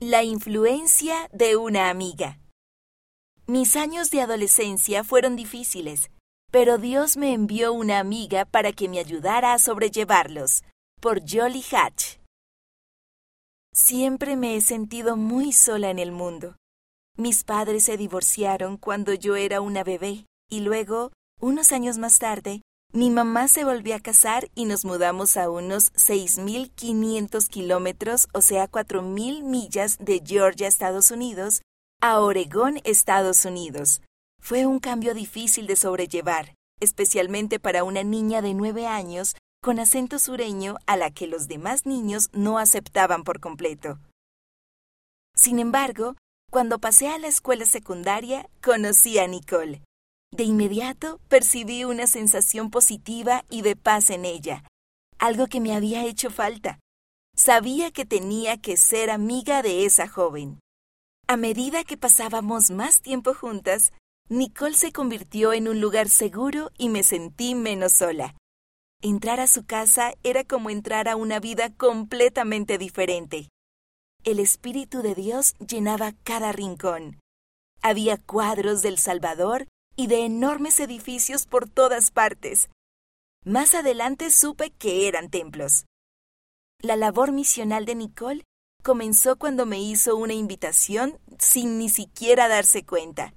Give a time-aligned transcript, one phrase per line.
[0.00, 2.38] La influencia de una amiga.
[3.48, 6.12] Mis años de adolescencia fueron difíciles,
[6.52, 10.62] pero Dios me envió una amiga para que me ayudara a sobrellevarlos,
[11.00, 12.18] por Jolly Hatch.
[13.74, 16.54] Siempre me he sentido muy sola en el mundo.
[17.16, 21.10] Mis padres se divorciaron cuando yo era una bebé y luego,
[21.40, 22.62] unos años más tarde,
[22.92, 28.70] mi mamá se volvió a casar y nos mudamos a unos 6.500 kilómetros, o sea,
[28.70, 31.60] 4.000 millas de Georgia, Estados Unidos,
[32.00, 34.00] a Oregón, Estados Unidos.
[34.40, 40.18] Fue un cambio difícil de sobrellevar, especialmente para una niña de nueve años con acento
[40.18, 43.98] sureño a la que los demás niños no aceptaban por completo.
[45.34, 46.16] Sin embargo,
[46.50, 49.82] cuando pasé a la escuela secundaria, conocí a Nicole.
[50.30, 54.62] De inmediato percibí una sensación positiva y de paz en ella,
[55.18, 56.78] algo que me había hecho falta.
[57.34, 60.60] Sabía que tenía que ser amiga de esa joven.
[61.26, 63.92] A medida que pasábamos más tiempo juntas,
[64.28, 68.34] Nicole se convirtió en un lugar seguro y me sentí menos sola.
[69.00, 73.48] Entrar a su casa era como entrar a una vida completamente diferente.
[74.24, 77.20] El Espíritu de Dios llenaba cada rincón.
[77.80, 82.70] Había cuadros del Salvador y de enormes edificios por todas partes.
[83.44, 85.86] Más adelante supe que eran templos.
[86.80, 88.44] La labor misional de Nicole
[88.84, 93.34] comenzó cuando me hizo una invitación sin ni siquiera darse cuenta.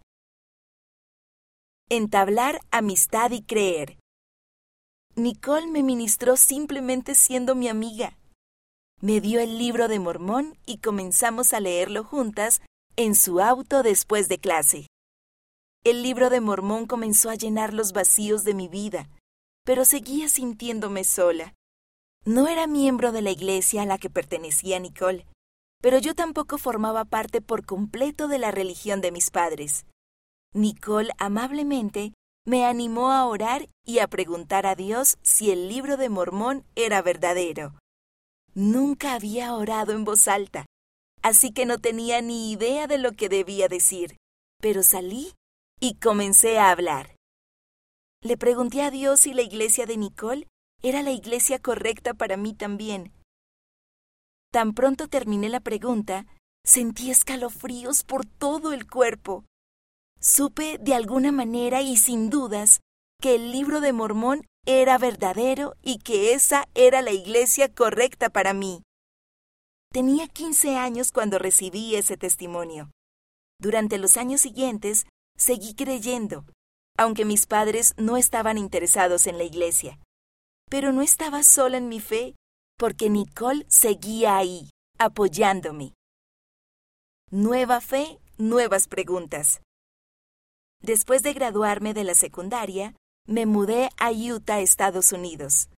[1.90, 3.98] Entablar amistad y creer.
[5.16, 8.20] Nicole me ministró simplemente siendo mi amiga.
[9.02, 12.62] Me dio el libro de Mormón y comenzamos a leerlo juntas
[12.98, 14.91] en su auto después de clase.
[15.84, 19.10] El libro de Mormón comenzó a llenar los vacíos de mi vida,
[19.66, 21.56] pero seguía sintiéndome sola.
[22.24, 25.26] No era miembro de la iglesia a la que pertenecía Nicole,
[25.82, 29.88] pero yo tampoco formaba parte por completo de la religión de mis padres.
[30.54, 32.14] Nicole amablemente
[32.46, 37.02] me animó a orar y a preguntar a Dios si el libro de Mormón era
[37.02, 37.74] verdadero.
[38.54, 40.68] Nunca había orado en voz alta,
[41.24, 44.18] así que no tenía ni idea de lo que debía decir,
[44.60, 45.34] pero salí
[45.82, 47.16] y comencé a hablar.
[48.24, 50.48] Le pregunté a Dios si la iglesia de Nicole
[50.84, 53.12] era la iglesia correcta para mí también.
[54.52, 56.28] Tan pronto terminé la pregunta,
[56.64, 59.44] sentí escalofríos por todo el cuerpo.
[60.20, 62.82] Supe de alguna manera y sin dudas
[63.20, 68.54] que el libro de Mormón era verdadero y que esa era la iglesia correcta para
[68.54, 68.84] mí.
[69.92, 72.92] Tenía 15 años cuando recibí ese testimonio.
[73.60, 75.06] Durante los años siguientes
[75.42, 76.46] seguí creyendo,
[76.98, 80.00] aunque mis padres no estaban interesados en la iglesia.
[80.70, 82.36] Pero no estaba sola en mi fe,
[82.78, 84.70] porque Nicole seguía ahí,
[85.00, 85.94] apoyándome.
[87.32, 89.62] Nueva fe, nuevas preguntas.
[90.84, 92.96] Después de graduarme de la secundaria,
[93.28, 95.70] me mudé a Utah, Estados Unidos.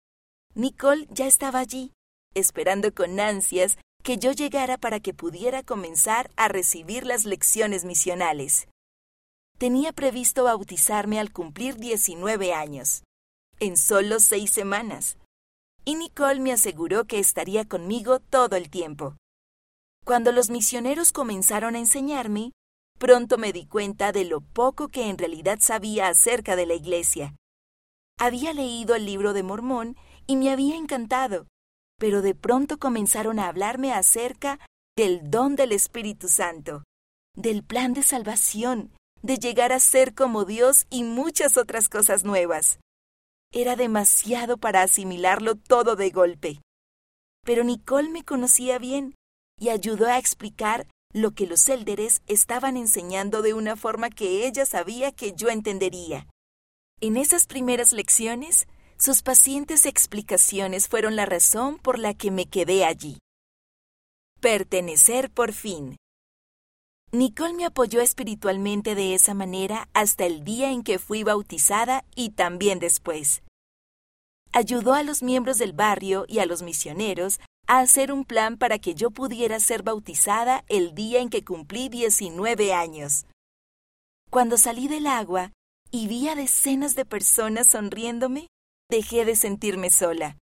[0.56, 1.94] Nicole ya estaba allí,
[2.35, 8.68] esperando con ansias que yo llegara para que pudiera comenzar a recibir las lecciones misionales.
[9.58, 13.03] Tenía previsto bautizarme al cumplir 19 años,
[13.59, 15.18] en solo seis semanas,
[15.86, 19.16] y Nicole me aseguró que estaría conmigo todo el tiempo.
[20.06, 22.52] Cuando los misioneros comenzaron a enseñarme,
[23.00, 27.35] pronto me di cuenta de lo poco que en realidad sabía acerca de la iglesia.
[28.20, 29.97] Había leído el libro de Mormón
[30.28, 31.47] y me había encantado,
[32.00, 34.59] pero de pronto comenzaron a hablarme acerca
[34.97, 36.84] del don del Espíritu Santo,
[37.35, 38.91] del plan de salvación,
[39.23, 42.79] de llegar a ser como Dios y muchas otras cosas nuevas.
[43.51, 46.61] Era demasiado para asimilarlo todo de golpe.
[47.45, 49.16] Pero Nicole me conocía bien
[49.59, 54.66] y ayudó a explicar lo que los élderes estaban enseñando de una forma que ella
[54.66, 56.28] sabía que yo entendería.
[57.00, 58.67] En esas primeras lecciones,
[58.97, 63.19] sus pacientes explicaciones fueron la razón por la que me quedé allí.
[64.41, 65.95] Pertenecer por fin.
[67.15, 72.31] Nicole me apoyó espiritualmente de esa manera hasta el día en que fui bautizada y
[72.31, 73.43] también después.
[74.51, 78.79] Ayudó a los miembros del barrio y a los misioneros a hacer un plan para
[78.79, 83.27] que yo pudiera ser bautizada el día en que cumplí 19 años.
[84.31, 85.51] Cuando salí del agua
[85.91, 88.47] y vi a decenas de personas sonriéndome,
[88.89, 90.39] dejé de sentirme sola.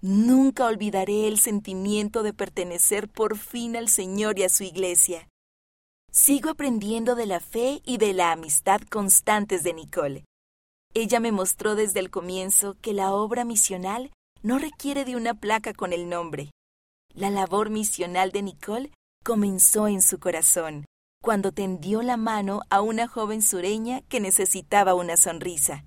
[0.00, 5.28] Nunca olvidaré el sentimiento de pertenecer por fin al Señor y a su iglesia.
[6.14, 10.26] Sigo aprendiendo de la fe y de la amistad constantes de Nicole.
[10.92, 14.12] Ella me mostró desde el comienzo que la obra misional
[14.42, 16.50] no requiere de una placa con el nombre.
[17.14, 18.92] La labor misional de Nicole
[19.24, 20.84] comenzó en su corazón,
[21.22, 25.86] cuando tendió la mano a una joven sureña que necesitaba una sonrisa.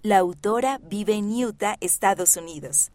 [0.00, 2.88] La autora vive en Utah, Estados Unidos.